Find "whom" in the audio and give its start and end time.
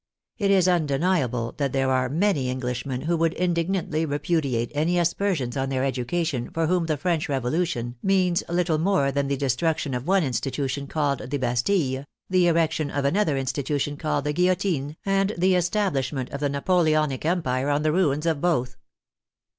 6.65-6.87